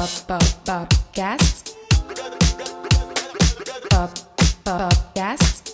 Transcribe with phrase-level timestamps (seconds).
[0.00, 0.42] Pop Pop.
[0.64, 0.88] Pop
[4.64, 4.92] Pop.
[5.04, 5.68] Pop.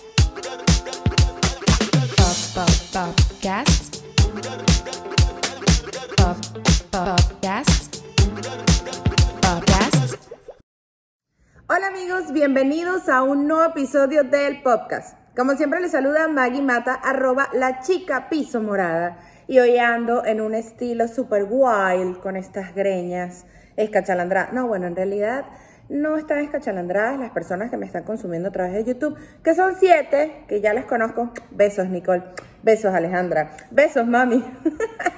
[11.69, 15.17] Hola amigos, bienvenidos a un nuevo episodio del podcast.
[15.37, 19.19] Como siempre les saluda Maggie Mata, arroba la chica piso morada.
[19.47, 23.45] Y hoy ando en un estilo super wild con estas greñas
[23.77, 24.51] escachalandradas.
[24.53, 25.45] No, bueno, en realidad
[25.89, 29.75] no están escachalandradas las personas que me están consumiendo a través de YouTube, que son
[29.79, 31.31] siete, que ya les conozco.
[31.51, 32.23] Besos, Nicole.
[32.63, 33.55] Besos, Alejandra.
[33.71, 34.43] Besos, mami.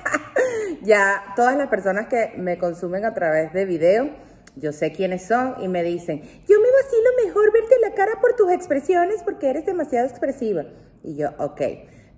[0.84, 4.09] ya todas las personas que me consumen a través de video,
[4.55, 8.35] yo sé quiénes son y me dicen, yo me vacilo mejor verte la cara por
[8.35, 10.65] tus expresiones porque eres demasiado expresiva.
[11.01, 11.62] Y yo, ok.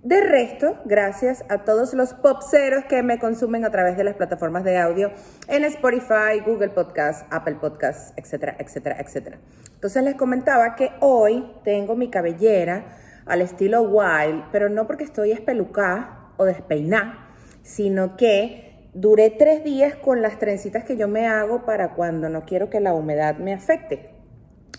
[0.02, 4.64] De resto, gracias a todos los popseros que me consumen a través de las plataformas
[4.64, 5.12] de audio
[5.46, 9.38] en Spotify, Google Podcasts, Apple Podcasts, etcétera, etcétera, etcétera.
[9.72, 12.84] Entonces les comentaba que hoy tengo mi cabellera
[13.26, 17.28] al estilo wild, pero no porque estoy espelucada o despeinada,
[17.62, 22.44] sino que duré tres días con las trencitas que yo me hago para cuando no
[22.44, 24.10] quiero que la humedad me afecte.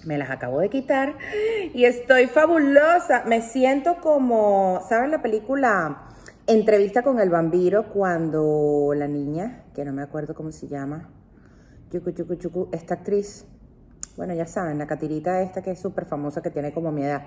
[0.05, 1.15] Me las acabo de quitar
[1.73, 3.23] y estoy fabulosa.
[3.25, 6.09] Me siento como, ¿saben la película
[6.45, 11.09] Entrevista con el vampiro cuando la niña, que no me acuerdo cómo se llama,
[11.89, 13.45] yucu, yucu, yucu, esta actriz,
[14.17, 17.21] bueno, ya saben, la catirita esta que es súper famosa, que tiene como mi edad,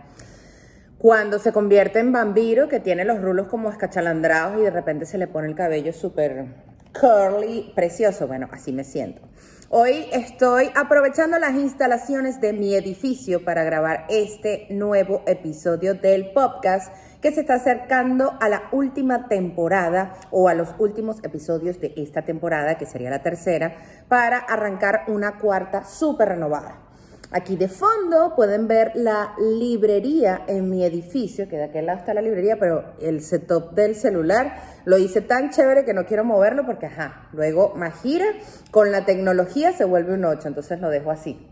[0.98, 5.16] cuando se convierte en vampiro, que tiene los rulos como escachalandrados y de repente se
[5.16, 6.48] le pone el cabello súper
[6.92, 8.26] curly, precioso.
[8.26, 9.22] Bueno, así me siento.
[9.68, 16.94] Hoy estoy aprovechando las instalaciones de mi edificio para grabar este nuevo episodio del podcast
[17.20, 22.22] que se está acercando a la última temporada o a los últimos episodios de esta
[22.22, 26.85] temporada, que sería la tercera, para arrancar una cuarta súper renovada.
[27.32, 32.14] Aquí de fondo pueden ver la librería en mi edificio, que de aquel lado está
[32.14, 36.64] la librería, pero el setup del celular lo hice tan chévere que no quiero moverlo
[36.64, 38.26] porque, ajá, luego más gira,
[38.70, 41.48] con la tecnología se vuelve un 8, entonces lo dejo así.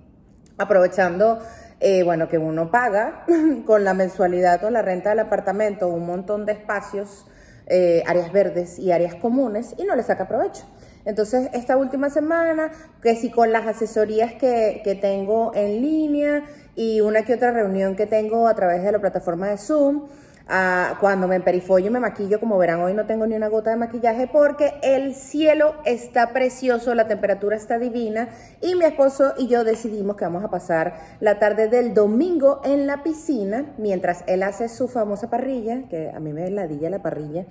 [0.59, 1.41] Aprovechando,
[1.81, 3.27] eh, bueno, que uno paga
[3.67, 7.27] con la mensualidad o la renta del apartamento un montón de espacios,
[7.67, 10.65] eh, áreas verdes y áreas comunes y no le saca provecho.
[11.05, 12.73] Entonces, esta última semana,
[13.03, 16.45] que si con las asesorías que, que tengo en línea
[16.75, 20.09] y una que otra reunión que tengo a través de la plataforma de Zoom,
[20.47, 23.71] Ah, cuando me emperifollo y me maquillo, como verán, hoy no tengo ni una gota
[23.71, 28.29] de maquillaje porque el cielo está precioso, la temperatura está divina
[28.61, 32.87] y mi esposo y yo decidimos que vamos a pasar la tarde del domingo en
[32.87, 37.47] la piscina mientras él hace su famosa parrilla, que a mí me ladilla la parrilla.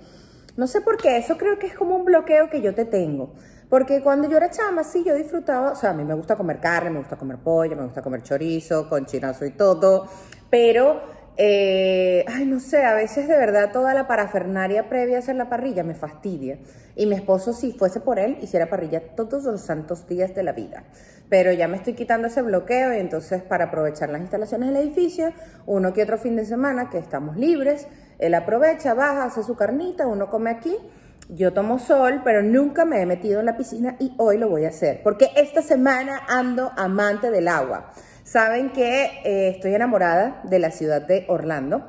[0.56, 3.34] No sé por qué, eso creo que es como un bloqueo que yo te tengo.
[3.68, 6.60] Porque cuando yo era chama, sí, yo disfrutaba, o sea, a mí me gusta comer
[6.60, 10.06] carne, me gusta comer pollo, me gusta comer chorizo, con chinazo y todo,
[10.50, 11.00] pero
[11.36, 15.48] eh, ay, no sé, a veces de verdad toda la parafernaria previa a hacer la
[15.48, 16.58] parrilla me fastidia.
[16.94, 20.52] Y mi esposo, si fuese por él, hiciera parrilla todos los santos días de la
[20.52, 20.84] vida.
[21.28, 25.32] Pero ya me estoy quitando ese bloqueo y entonces para aprovechar las instalaciones del edificio,
[25.66, 27.86] uno que otro fin de semana que estamos libres,
[28.18, 30.76] él aprovecha, baja, hace su carnita, uno come aquí.
[31.30, 34.66] Yo tomo sol, pero nunca me he metido en la piscina y hoy lo voy
[34.66, 37.92] a hacer, porque esta semana ando amante del agua.
[38.24, 41.82] Saben que eh, estoy enamorada de la ciudad de Orlando,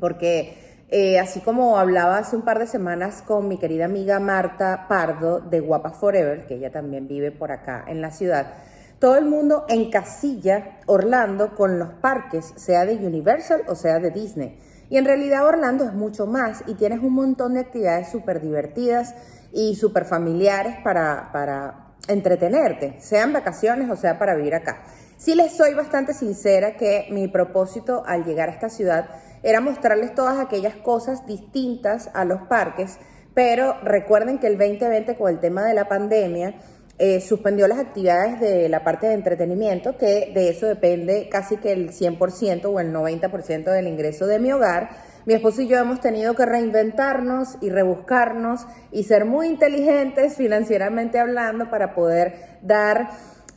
[0.00, 4.86] porque eh, así como hablaba hace un par de semanas con mi querida amiga Marta
[4.88, 8.54] Pardo de Guapa Forever, que ella también vive por acá en la ciudad,
[8.98, 14.58] todo el mundo encasilla Orlando con los parques, sea de Universal o sea de Disney.
[14.90, 19.14] Y en realidad Orlando es mucho más y tienes un montón de actividades súper divertidas
[19.52, 24.82] y súper familiares para, para entretenerte, sean vacaciones o sea para vivir acá.
[25.16, 29.08] Sí les soy bastante sincera que mi propósito al llegar a esta ciudad
[29.44, 32.98] era mostrarles todas aquellas cosas distintas a los parques,
[33.34, 36.54] pero recuerden que el 2020 con el tema de la pandemia
[36.96, 41.72] eh, suspendió las actividades de la parte de entretenimiento, que de eso depende casi que
[41.72, 44.90] el 100% o el 90% del ingreso de mi hogar.
[45.26, 51.18] Mi esposo y yo hemos tenido que reinventarnos y rebuscarnos y ser muy inteligentes financieramente
[51.18, 53.10] hablando para poder dar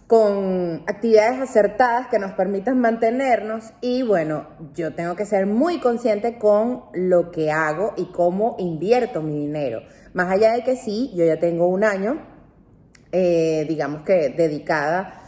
[0.08, 6.38] con actividades acertadas que nos permitan mantenernos y bueno, yo tengo que ser muy consciente
[6.38, 9.82] con lo que hago y cómo invierto mi dinero.
[10.14, 12.26] Más allá de que sí, yo ya tengo un año,
[13.12, 15.22] eh, digamos que dedicada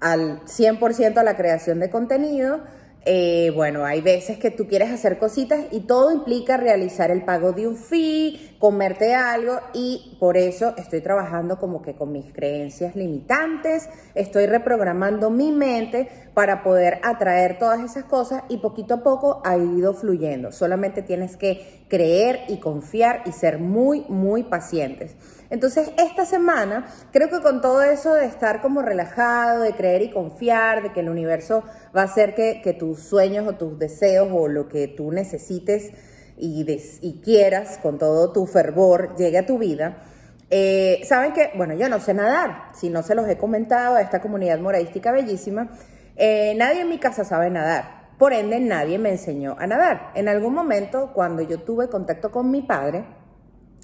[0.00, 2.60] al 100% a la creación de contenido,
[3.06, 7.52] Eh, bueno, hay veces que tú quieres hacer cositas y todo implica realizar el pago
[7.52, 12.96] de un fee, comerte algo y por eso estoy trabajando como que con mis creencias
[12.96, 19.42] limitantes, estoy reprogramando mi mente para poder atraer todas esas cosas y poquito a poco
[19.44, 20.50] ha ido fluyendo.
[20.50, 25.14] Solamente tienes que creer y confiar y ser muy, muy pacientes.
[25.50, 30.10] Entonces, esta semana, creo que con todo eso de estar como relajado, de creer y
[30.10, 31.62] confiar, de que el universo
[31.96, 35.92] va a hacer que, que tus sueños o tus deseos o lo que tú necesites
[36.36, 40.02] y, des- y quieras con todo tu fervor llegue a tu vida.
[40.50, 44.02] Eh, Saben que, bueno, yo no sé nadar, si no se los he comentado a
[44.02, 45.70] esta comunidad moradística bellísima,
[46.16, 48.04] eh, nadie en mi casa sabe nadar.
[48.18, 50.10] Por ende, nadie me enseñó a nadar.
[50.14, 53.04] En algún momento, cuando yo tuve contacto con mi padre,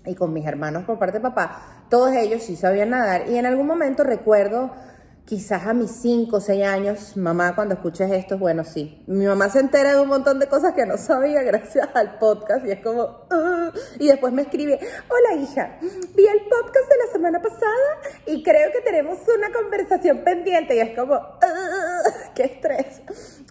[0.07, 3.29] y con mis hermanos por parte de papá, todos ellos sí sabían nadar.
[3.29, 4.71] Y en algún momento recuerdo,
[5.31, 9.01] quizás a mis 5 o 6 años, mamá, cuando escuches esto, bueno, sí.
[9.07, 12.67] Mi mamá se entera de un montón de cosas que no sabía gracias al podcast
[12.67, 13.71] y es como, "Ah".
[14.01, 18.73] y después me escribe, hola hija, vi el podcast de la semana pasada y creo
[18.73, 22.03] que tenemos una conversación pendiente y es como, "Ah,
[22.35, 23.01] qué estrés.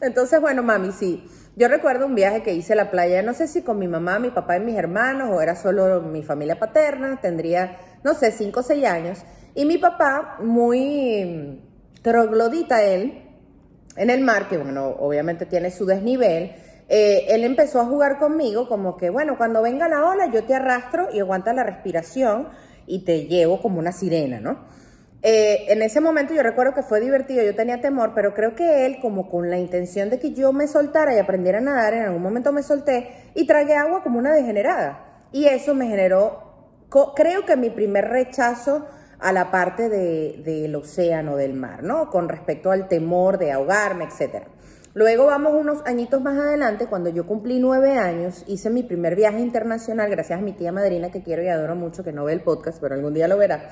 [0.01, 1.23] Entonces, bueno, mami, sí.
[1.55, 4.19] Yo recuerdo un viaje que hice a la playa, no sé si con mi mamá,
[4.19, 8.59] mi papá y mis hermanos, o era solo mi familia paterna, tendría, no sé, 5
[8.59, 9.19] o 6 años.
[9.55, 11.68] Y mi papá, muy
[12.01, 13.23] troglodita él,
[13.95, 16.55] en el mar, que bueno, obviamente tiene su desnivel,
[16.87, 20.55] eh, él empezó a jugar conmigo como que, bueno, cuando venga la ola yo te
[20.55, 22.47] arrastro y aguanta la respiración
[22.87, 24.65] y te llevo como una sirena, ¿no?
[25.21, 28.85] Eh, en ese momento yo recuerdo que fue divertido, yo tenía temor, pero creo que
[28.85, 32.03] él, como con la intención de que yo me soltara y aprendiera a nadar, en
[32.03, 35.25] algún momento me solté y tragué agua como una degenerada.
[35.31, 36.41] Y eso me generó,
[37.15, 38.87] creo que mi primer rechazo
[39.19, 42.09] a la parte de- del océano, del mar, ¿no?
[42.09, 44.47] Con respecto al temor de ahogarme, etcétera.
[44.95, 49.39] Luego vamos unos añitos más adelante, cuando yo cumplí nueve años, hice mi primer viaje
[49.39, 52.41] internacional, gracias a mi tía madrina que quiero y adoro mucho, que no ve el
[52.41, 53.69] podcast, pero algún día lo verá.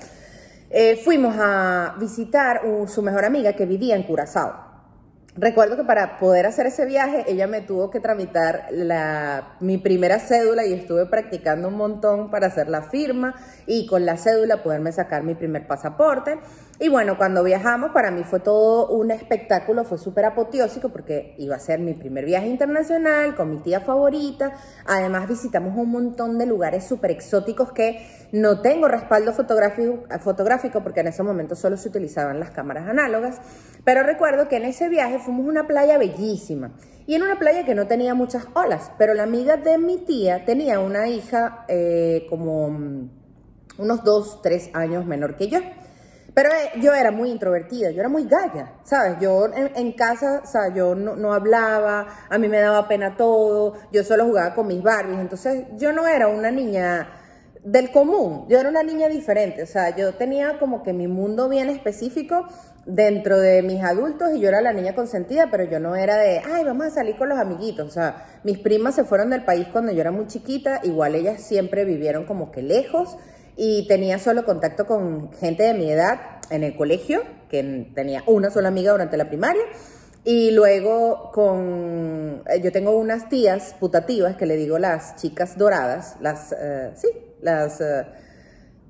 [0.69, 4.66] Eh, fuimos a visitar uh, su mejor amiga que vivía en Curazao.
[5.39, 10.17] Recuerdo que para poder hacer ese viaje, ella me tuvo que tramitar la, mi primera
[10.17, 13.35] cédula y estuve practicando un montón para hacer la firma
[13.67, 16.39] y con la cédula poderme sacar mi primer pasaporte.
[16.79, 21.55] Y bueno, cuando viajamos, para mí fue todo un espectáculo, fue súper apoteósico porque iba
[21.55, 24.53] a ser mi primer viaje internacional con mi tía favorita.
[24.87, 31.07] Además, visitamos un montón de lugares súper exóticos que no tengo respaldo fotográfico, porque en
[31.07, 33.39] ese momento solo se utilizaban las cámaras análogas.
[33.83, 36.71] Pero recuerdo que en ese viaje fuimos a una playa bellísima
[37.05, 40.43] y en una playa que no tenía muchas olas, pero la amiga de mi tía
[40.43, 43.09] tenía una hija eh, como mm,
[43.77, 45.59] unos dos, tres años menor que yo.
[46.33, 49.19] Pero eh, yo era muy introvertida, yo era muy galla, ¿sabes?
[49.19, 53.15] Yo en, en casa, o sea, yo no, no hablaba, a mí me daba pena
[53.15, 57.07] todo, yo solo jugaba con mis Barbies, entonces yo no era una niña
[57.67, 61.49] del común, yo era una niña diferente, o sea, yo tenía como que mi mundo
[61.49, 62.47] bien específico
[62.85, 66.39] dentro de mis adultos y yo era la niña consentida, pero yo no era de,
[66.39, 69.67] ay, vamos a salir con los amiguitos, o sea, mis primas se fueron del país
[69.69, 73.17] cuando yo era muy chiquita, igual ellas siempre vivieron como que lejos
[73.57, 78.49] y tenía solo contacto con gente de mi edad en el colegio, que tenía una
[78.49, 79.63] sola amiga durante la primaria.
[80.23, 86.17] Y luego con, eh, yo tengo unas tías putativas que le digo las chicas doradas,
[86.19, 87.07] las, eh, sí,
[87.41, 87.81] las,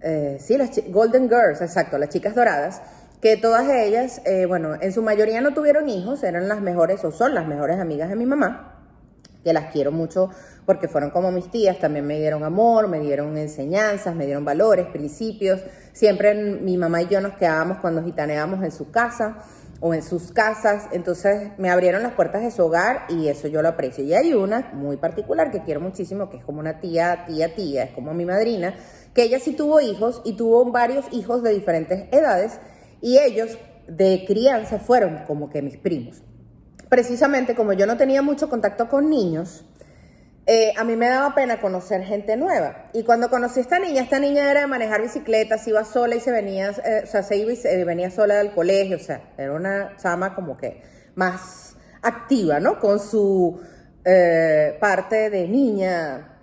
[0.02, 2.82] eh, sí, las Golden Girls, exacto, las chicas doradas,
[3.22, 7.12] que todas ellas, eh, bueno, en su mayoría no tuvieron hijos, eran las mejores o
[7.12, 8.76] son las mejores amigas de mi mamá,
[9.44, 10.30] que las quiero mucho
[10.68, 14.86] porque fueron como mis tías, también me dieron amor, me dieron enseñanzas, me dieron valores,
[14.88, 15.62] principios.
[15.94, 19.38] Siempre mi mamá y yo nos quedábamos cuando gitaneábamos en su casa
[19.80, 23.62] o en sus casas, entonces me abrieron las puertas de su hogar y eso yo
[23.62, 24.04] lo aprecio.
[24.04, 27.84] Y hay una muy particular que quiero muchísimo, que es como una tía, tía, tía,
[27.84, 28.76] es como mi madrina,
[29.14, 32.60] que ella sí tuvo hijos y tuvo varios hijos de diferentes edades
[33.02, 33.58] y ellos
[33.88, 36.24] de crianza fueron como que mis primos
[36.90, 39.66] precisamente como yo no tenía mucho contacto con niños,
[40.50, 42.90] eh, a mí me daba pena conocer gente nueva.
[42.94, 46.22] Y cuando conocí a esta niña, esta niña era de manejar bicicletas, iba sola y
[46.22, 49.52] se venía, eh, o sea, se iba y venía sola del colegio, o sea, era
[49.52, 50.82] una chama como que
[51.16, 52.80] más activa, ¿no?
[52.80, 53.60] Con su
[54.06, 56.40] eh, parte de niña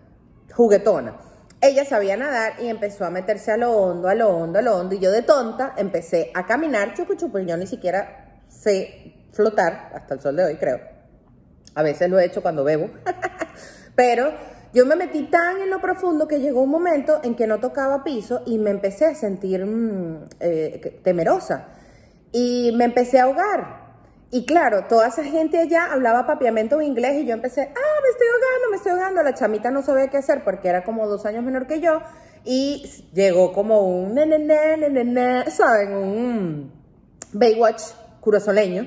[0.53, 1.17] juguetona.
[1.63, 4.77] Ella sabía nadar y empezó a meterse a lo hondo, a lo hondo, a lo
[4.77, 4.97] hondo.
[4.97, 9.93] Y yo de tonta empecé a caminar, chupu chupu, y yo ni siquiera sé flotar,
[9.95, 10.79] hasta el sol de hoy creo.
[11.75, 12.91] A veces lo he hecho cuando bebo.
[13.95, 14.33] Pero
[14.73, 18.03] yo me metí tan en lo profundo que llegó un momento en que no tocaba
[18.05, 21.69] piso y me empecé a sentir mm, eh, temerosa.
[22.33, 23.85] Y me empecé a ahogar.
[24.31, 28.27] Y claro, toda esa gente allá hablaba papiamento inglés y yo empecé, ah, me estoy
[28.27, 29.23] ahogando, me estoy ahogando.
[29.23, 32.01] La chamita no sabía qué hacer porque era como dos años menor que yo
[32.45, 34.15] y llegó como un,
[35.49, 35.95] ¿saben?
[35.95, 36.73] Un
[37.33, 37.83] Baywatch
[38.21, 38.87] curosoleño,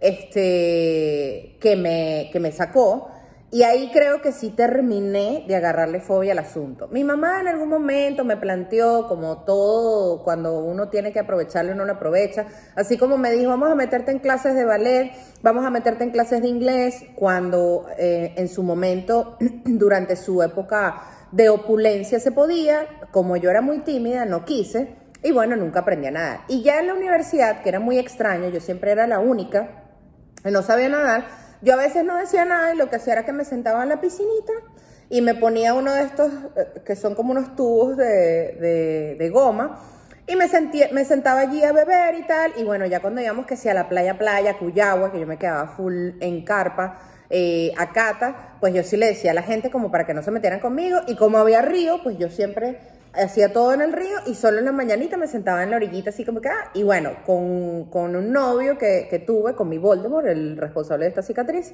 [0.00, 3.10] este, que me, que me sacó.
[3.52, 6.86] Y ahí creo que sí terminé de agarrarle fobia al asunto.
[6.86, 11.84] Mi mamá en algún momento me planteó, como todo, cuando uno tiene que aprovecharlo, uno
[11.84, 12.46] lo aprovecha.
[12.76, 15.10] Así como me dijo, vamos a meterte en clases de ballet,
[15.42, 21.02] vamos a meterte en clases de inglés, cuando eh, en su momento, durante su época
[21.32, 24.94] de opulencia se podía, como yo era muy tímida, no quise.
[25.24, 26.40] Y bueno, nunca aprendí a nadar.
[26.46, 29.88] Y ya en la universidad, que era muy extraño, yo siempre era la única,
[30.44, 33.32] no sabía nadar yo a veces no decía nada y lo que hacía era que
[33.32, 34.52] me sentaba en la piscinita
[35.08, 39.80] y me ponía uno de estos eh, que son como unos tubos de, de, goma
[40.26, 42.52] y me, sentía, me sentaba allí a beber y tal.
[42.56, 45.66] Y bueno, ya cuando íbamos que sea la playa, playa, Cuyagua, que yo me quedaba
[45.68, 49.90] full en carpa, eh, a Cata, pues yo sí le decía a la gente como
[49.90, 51.00] para que no se metieran conmigo.
[51.08, 52.78] Y como había río, pues yo siempre
[53.12, 56.10] hacía todo en el río y solo en la mañanita me sentaba en la orillita
[56.10, 59.78] así como que, ah, y bueno, con, con un novio que, que, tuve, con mi
[59.78, 61.72] Voldemort, el responsable de esta cicatriz,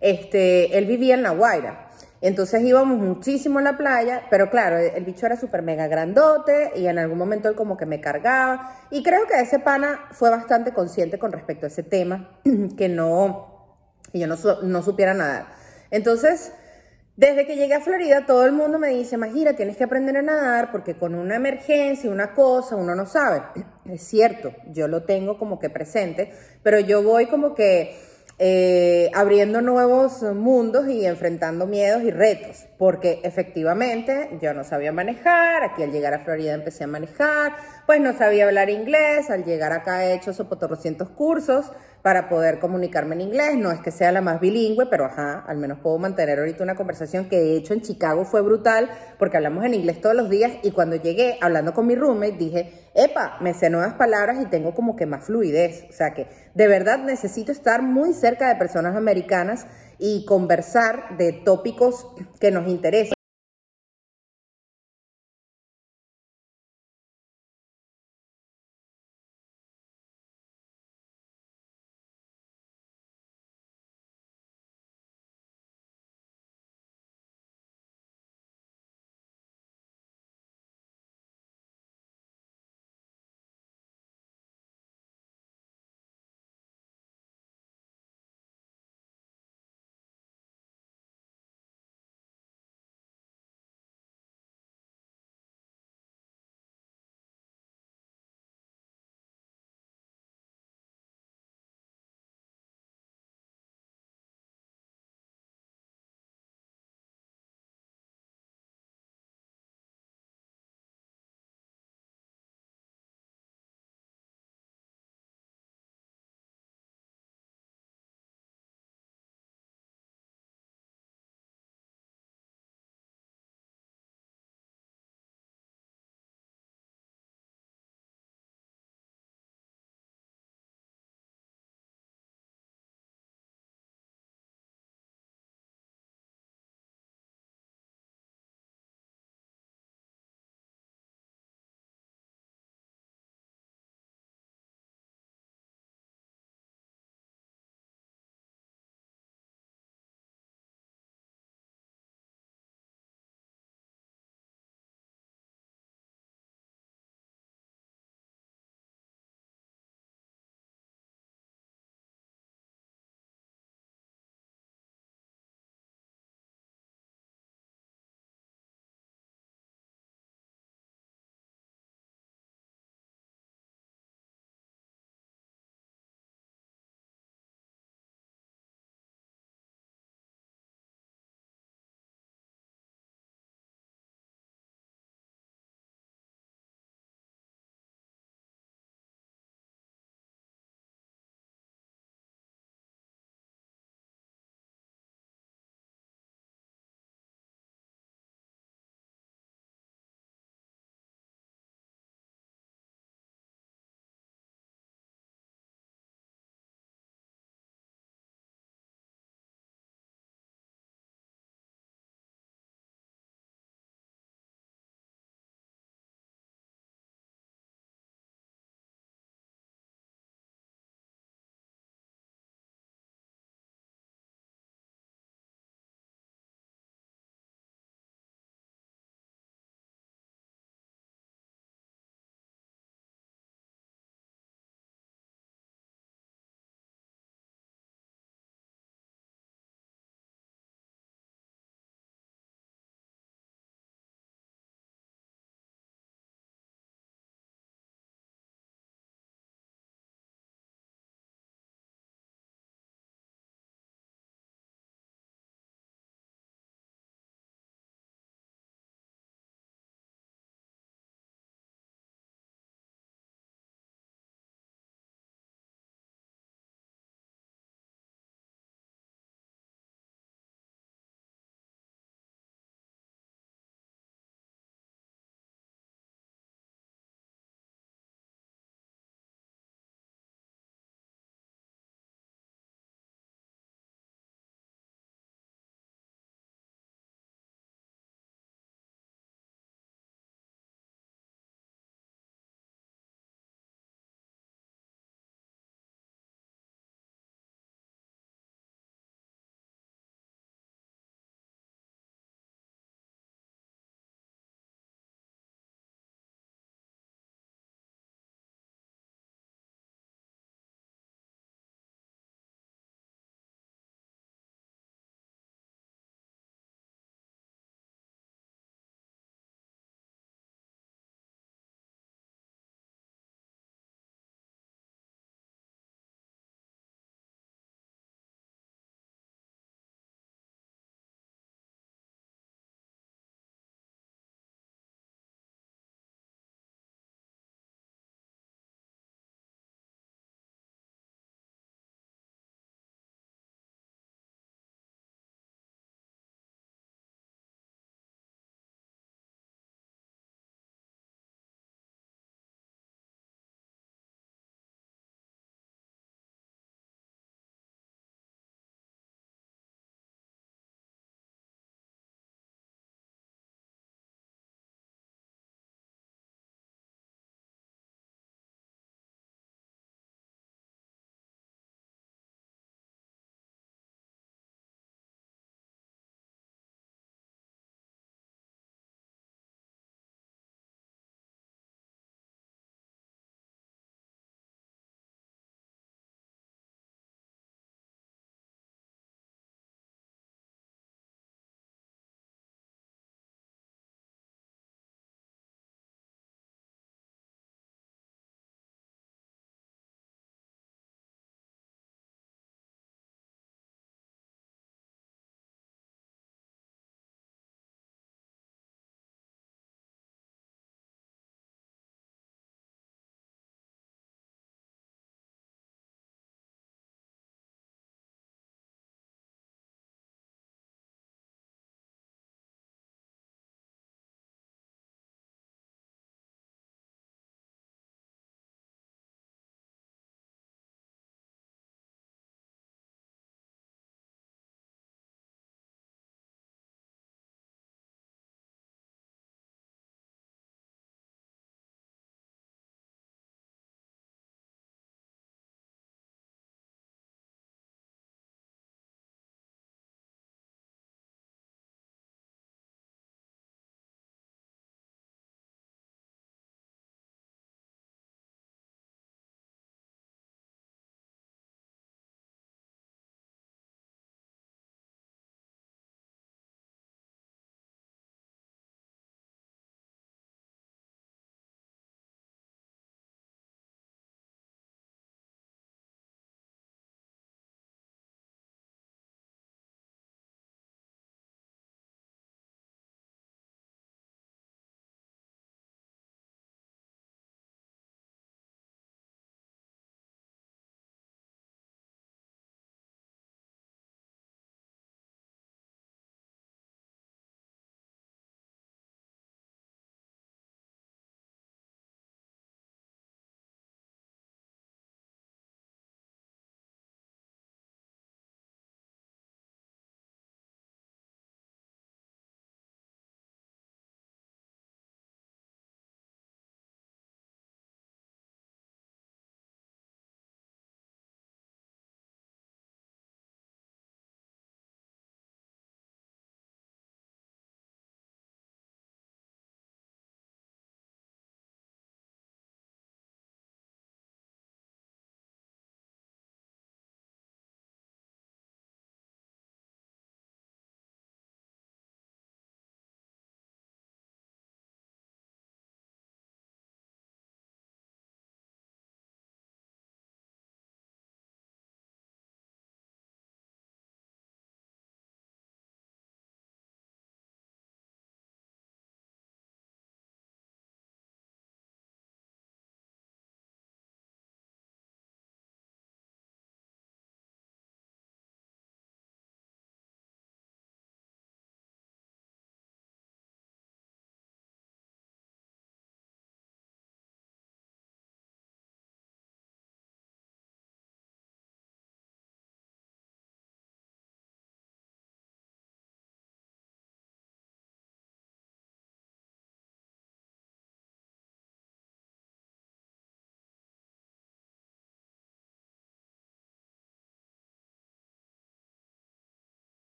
[0.00, 1.88] este, él vivía en La Guaira.
[2.20, 6.86] Entonces íbamos muchísimo en la playa, pero claro, el, bicho era súper mega grandote y
[6.86, 8.76] en algún momento él como que me cargaba.
[8.90, 12.38] Y creo que ese pana fue bastante consciente con respecto a ese tema,
[12.76, 13.76] que no,
[14.12, 15.48] que yo no, no supiera nada.
[15.90, 16.52] Entonces,
[17.16, 20.22] desde que llegué a Florida, todo el mundo me dice, Magira, tienes que aprender a
[20.22, 23.42] nadar porque con una emergencia, una cosa, uno no sabe.
[23.84, 27.96] Es cierto, yo lo tengo como que presente, pero yo voy como que
[28.38, 35.62] eh, abriendo nuevos mundos y enfrentando miedos y retos, porque efectivamente yo no sabía manejar,
[35.62, 37.52] aquí al llegar a Florida empecé a manejar,
[37.86, 41.70] pues no sabía hablar inglés, al llegar acá he hecho sopotorrocientos cursos,
[42.02, 43.56] para poder comunicarme en inglés.
[43.56, 46.74] No es que sea la más bilingüe, pero ajá, al menos puedo mantener ahorita una
[46.74, 50.52] conversación que de hecho en Chicago fue brutal porque hablamos en inglés todos los días
[50.62, 54.74] y cuando llegué hablando con mi roommate dije, epa, me sé nuevas palabras y tengo
[54.74, 55.86] como que más fluidez.
[55.88, 59.66] O sea que de verdad necesito estar muy cerca de personas americanas
[60.04, 62.08] y conversar de tópicos
[62.40, 63.14] que nos interesan.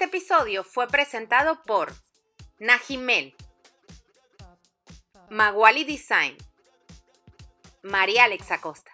[0.00, 1.92] Este episodio fue presentado por
[2.58, 3.36] Najimel,
[5.28, 6.38] Maguali Design,
[7.82, 8.90] María Alex Acosta.